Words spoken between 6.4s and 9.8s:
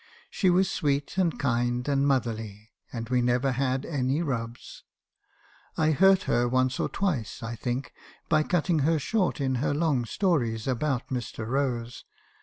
once or twice, I think, by cutting her short in her